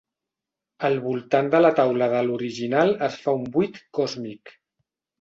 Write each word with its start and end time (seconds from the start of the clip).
Al 0.89 0.97
voltant 1.03 1.51
de 1.57 1.61
la 1.61 1.71
taula 1.81 2.09
de 2.15 2.23
l'Horiginal 2.31 2.97
es 3.11 3.21
fa 3.27 3.39
un 3.45 3.49
buit 3.59 3.81
còsmic. 4.01 4.61